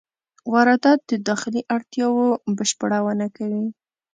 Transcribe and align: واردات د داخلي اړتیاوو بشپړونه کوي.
واردات 0.53 0.99
د 1.11 1.13
داخلي 1.29 1.61
اړتیاوو 1.75 2.27
بشپړونه 2.57 3.25
کوي. 3.37 3.65